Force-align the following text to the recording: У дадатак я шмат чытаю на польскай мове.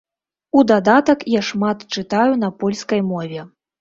У 0.59 0.61
дадатак 0.71 1.19
я 1.33 1.41
шмат 1.49 1.85
чытаю 1.99 2.33
на 2.45 2.49
польскай 2.65 3.05
мове. 3.11 3.41